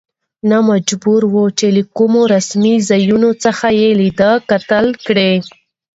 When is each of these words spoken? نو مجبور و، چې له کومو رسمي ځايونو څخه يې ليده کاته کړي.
نو 0.49 0.57
مجبور 0.69 1.21
و، 1.31 1.35
چې 1.59 1.65
له 1.75 1.83
کومو 1.97 2.21
رسمي 2.33 2.75
ځايونو 2.89 3.29
څخه 3.43 3.67
يې 3.79 3.89
ليده 3.99 4.31
کاته 4.49 4.79
کړي. 5.05 5.33